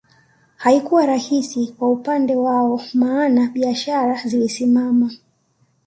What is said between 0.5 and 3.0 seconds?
Haikuwa rahisi kwa upande wao